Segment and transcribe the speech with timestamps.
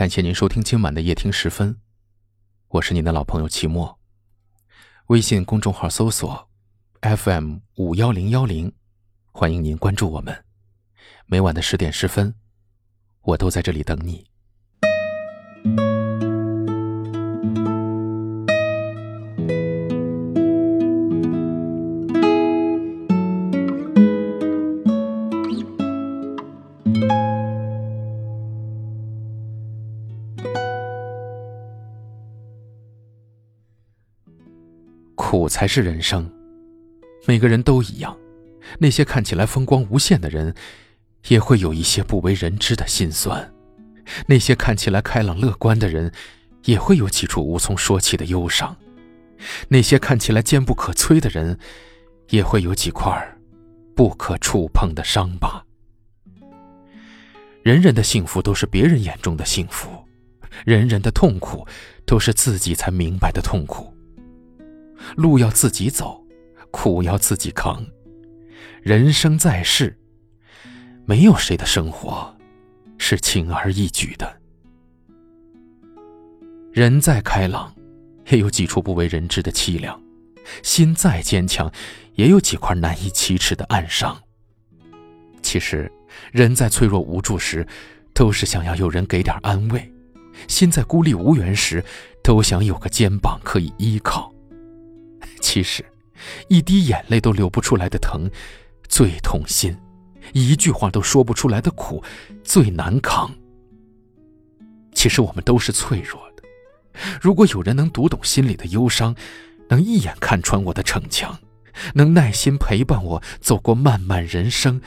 [0.00, 1.78] 感谢您收听今晚的夜听十分，
[2.68, 4.00] 我是您的老朋友齐墨。
[5.08, 6.48] 微信公众号搜索
[7.02, 8.72] FM 五幺零幺零，
[9.30, 10.42] 欢迎您关注我们。
[11.26, 12.34] 每晚的十点十分，
[13.20, 14.29] 我都在这里等你。
[35.30, 36.28] 苦才是人生，
[37.24, 38.18] 每个人都一样。
[38.80, 40.52] 那些看起来风光无限的人，
[41.28, 43.38] 也会有一些不为人知的心酸；
[44.26, 46.10] 那些看起来开朗乐观的人，
[46.64, 48.74] 也会有几处无从说起的忧伤；
[49.68, 51.56] 那些看起来坚不可摧的人，
[52.30, 53.38] 也会有几块
[53.94, 55.64] 不可触碰的伤疤。
[57.62, 59.90] 人人的幸福都是别人眼中的幸福，
[60.64, 61.64] 人人的痛苦
[62.04, 63.94] 都是自己才明白的痛苦。
[65.16, 66.24] 路要自己走，
[66.70, 67.86] 苦要自己扛。
[68.82, 69.98] 人生在世，
[71.04, 72.34] 没有谁的生活
[72.98, 74.40] 是轻而易举的。
[76.72, 77.74] 人再开朗，
[78.28, 80.00] 也有几处不为人知的凄凉；
[80.62, 81.70] 心再坚强，
[82.14, 84.16] 也有几块难以启齿的暗伤。
[85.42, 85.90] 其实，
[86.30, 87.66] 人在脆弱无助时，
[88.14, 89.80] 都是想要有人给点安慰；
[90.46, 91.84] 心在孤立无援时，
[92.22, 94.29] 都想有个肩膀可以依靠。
[95.52, 95.84] 其实，
[96.46, 98.30] 一滴眼泪都流不出来的疼，
[98.88, 99.74] 最痛心；
[100.32, 102.00] 一句话都说不出来的苦，
[102.44, 103.28] 最难扛。
[104.94, 106.44] 其实我们都是脆弱的。
[107.20, 109.12] 如果有人能读懂心里的忧伤，
[109.68, 111.36] 能一眼看穿我的逞强，
[111.94, 114.80] 能耐心陪伴我走过漫漫人生，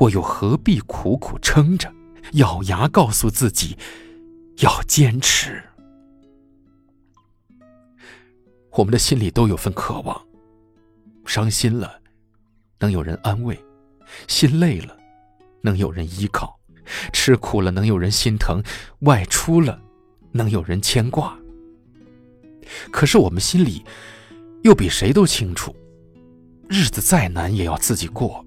[0.00, 1.90] 我又何必苦苦撑着，
[2.32, 3.78] 咬牙告诉自己
[4.58, 5.64] 要坚持？
[8.74, 10.18] 我们的心里都有份渴望，
[11.26, 12.00] 伤心了，
[12.78, 13.54] 能有人安慰；
[14.28, 14.96] 心累了，
[15.60, 16.58] 能有人依靠；
[17.12, 18.62] 吃苦了，能有人心疼；
[19.00, 19.78] 外出了，
[20.30, 21.36] 能有人牵挂。
[22.90, 23.84] 可是我们心里，
[24.62, 25.76] 又比谁都清楚，
[26.68, 28.42] 日子再难也要自己过，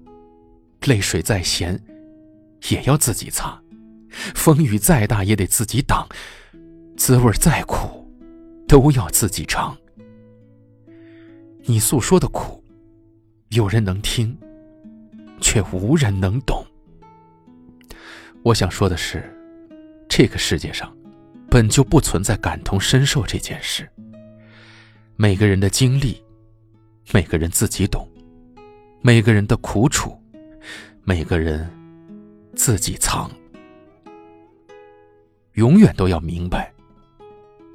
[0.86, 1.80] 泪水再咸，
[2.68, 3.60] 也要自己擦；
[4.34, 6.04] 风雨再大也得自己挡，
[6.96, 8.10] 滋味再苦，
[8.66, 9.76] 都要自己尝。
[11.68, 12.62] 你诉说的苦，
[13.48, 14.38] 有人能听，
[15.40, 16.64] 却无人能懂。
[18.44, 19.36] 我想说的是，
[20.08, 20.96] 这个世界上
[21.50, 23.90] 本就不存在感同身受这件事。
[25.16, 26.22] 每个人的经历，
[27.12, 28.06] 每个人自己懂；
[29.02, 30.16] 每个人的苦楚，
[31.02, 31.68] 每个人
[32.54, 33.28] 自己藏。
[35.54, 36.72] 永远都要明白，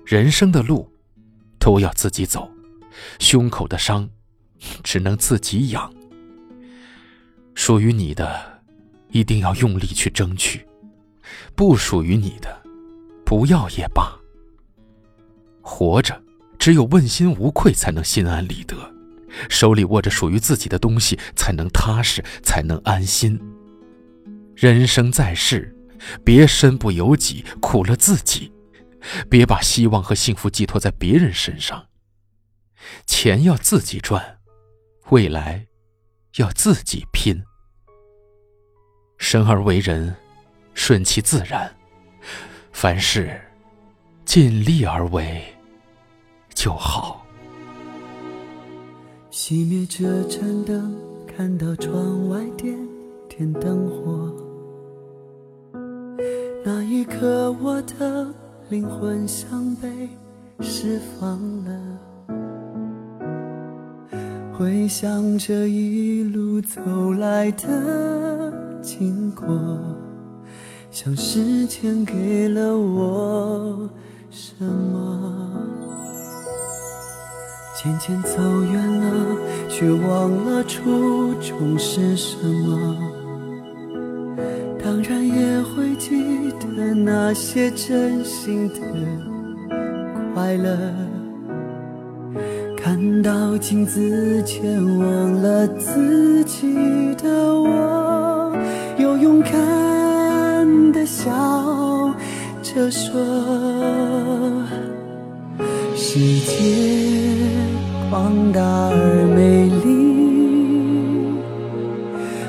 [0.05, 0.89] 人生的路
[1.59, 2.49] 都要自己走。
[3.19, 4.09] 胸口的伤，
[4.83, 5.93] 只能自己养。
[7.53, 8.61] 属于你的，
[9.09, 10.59] 一定要用力去争取；
[11.55, 12.61] 不属于你的，
[13.25, 14.17] 不要也罢。
[15.61, 16.21] 活着，
[16.57, 18.75] 只有问心无愧，才能心安理得；
[19.49, 23.39] 手里握着属于自己的东西，才能踏实，才能安心。
[24.55, 25.75] 人生在世，
[26.23, 28.51] 别身不由己，苦了自己；
[29.29, 31.85] 别把希望和幸福寄托在别人身上。
[33.05, 34.39] 钱要自己赚，
[35.09, 35.67] 未来
[36.37, 37.43] 要自己拼。
[39.17, 40.15] 生而为人，
[40.73, 41.73] 顺其自然，
[42.71, 43.39] 凡事
[44.25, 45.43] 尽力而为
[46.53, 47.25] 就好。
[49.29, 52.75] 熄灭这盏灯，看到窗外点
[53.29, 54.33] 点灯火，
[56.65, 58.33] 那一刻我的
[58.69, 60.09] 灵魂像被
[60.59, 61.90] 释放了。
[64.61, 66.79] 回想这一路走
[67.13, 69.47] 来的经过，
[70.91, 73.89] 像时间给了我
[74.29, 75.67] 什么？
[77.75, 78.37] 渐渐走
[78.71, 79.35] 远了，
[79.67, 82.95] 却忘了初衷是什么。
[84.77, 88.75] 当然也会记得那些真心的
[90.35, 90.77] 快乐。
[93.01, 94.61] 看到镜子前
[94.99, 98.55] 忘了自己的我，
[98.95, 101.31] 又勇敢的笑
[102.61, 103.19] 着说：
[105.95, 106.75] 世界
[108.11, 111.33] 广大而美丽，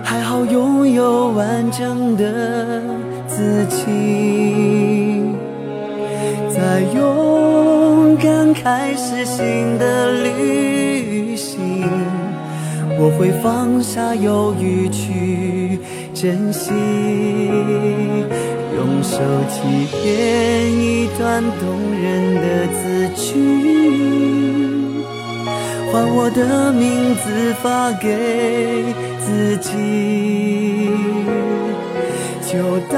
[0.05, 2.83] 还好拥有完整的
[3.27, 3.87] 自己。
[8.17, 11.83] 敢开始新的旅行，
[12.99, 15.79] 我会放下犹豫去
[16.15, 16.71] 珍惜，
[18.77, 19.19] 用手
[19.49, 21.63] 机编一段动
[22.01, 23.31] 人的字句，
[25.91, 28.07] 换我的名字发给
[29.21, 29.71] 自己，
[32.51, 32.97] 就当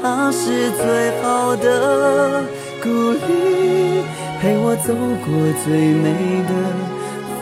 [0.00, 0.82] 它是最
[1.22, 2.44] 好的。
[2.88, 4.02] 鼓励
[4.40, 5.28] 陪我走过
[5.62, 6.06] 最美
[6.48, 6.52] 的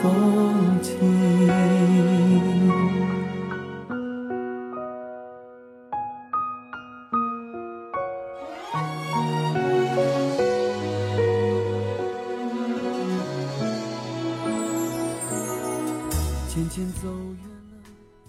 [0.01, 0.91] 风景。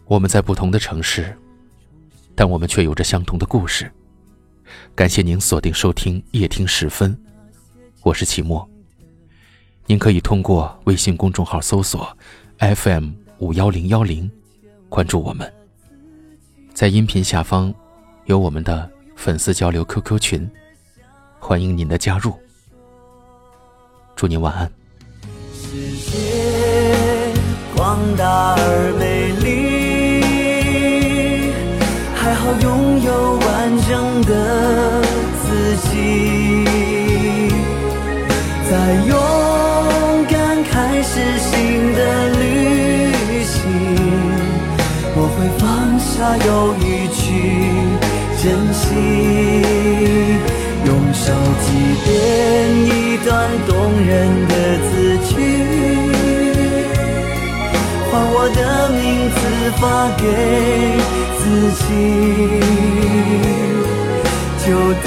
[0.07, 1.37] 我们在不同的城市，
[2.35, 3.91] 但我们却有着相同的故事。
[4.95, 7.19] 感谢您锁定收听夜听时分，
[8.03, 8.69] 我是齐墨。
[9.87, 12.17] 您可以通过微信公众号搜索
[12.59, 14.31] FM 五幺零幺零，
[14.89, 15.51] 关注我们。
[16.75, 17.75] 在音频下方
[18.27, 20.51] 有我们的粉丝交流 QQ 群，
[21.39, 22.35] 欢迎您的加入。
[24.15, 24.71] 祝您晚安。
[25.53, 27.35] 世界
[28.17, 29.18] 大而美
[45.69, 47.21] 放下犹豫去
[48.43, 48.85] 珍惜，
[50.87, 51.31] 用手
[51.61, 51.67] 机
[52.05, 52.09] 编
[52.87, 52.89] 一
[53.23, 53.29] 段
[53.69, 53.71] 动
[54.07, 54.09] 人
[54.49, 54.53] 的
[54.89, 54.91] 字
[55.29, 55.31] 句，
[58.11, 58.59] 换我的
[58.97, 58.99] 名
[59.37, 59.37] 字
[59.77, 59.83] 发
[60.17, 60.25] 给
[61.37, 61.41] 自
[61.77, 61.85] 己，
[64.65, 64.67] 就
[65.05, 65.07] 当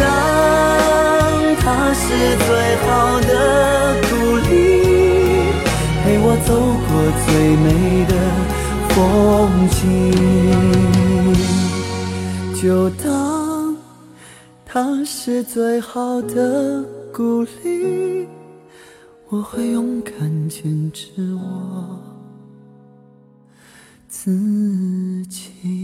[1.59, 1.65] 它
[1.95, 2.03] 是
[2.45, 2.47] 最
[2.85, 2.87] 好
[3.21, 3.31] 的
[4.03, 4.11] 鼓
[4.47, 4.51] 励。
[6.03, 6.49] 陪我走
[6.87, 6.89] 过
[7.25, 7.27] 最
[7.57, 7.65] 美
[8.05, 8.13] 的
[8.93, 9.81] 风景，
[12.61, 13.75] 就当
[14.65, 16.83] 它是最好的
[17.13, 18.27] 鼓励，
[19.29, 21.99] 我会勇敢坚持我
[24.09, 25.80] 自己。